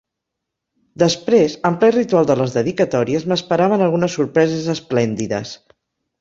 Després, 1.01 1.55
en 1.69 1.77
ple 1.83 1.89
ritual 1.95 2.29
de 2.31 2.37
les 2.39 2.55
dedicatòries, 2.59 3.27
m'esperaven 3.33 3.85
algunes 3.89 4.17
sorpreses 4.21 4.73
esplèndides. 4.75 5.55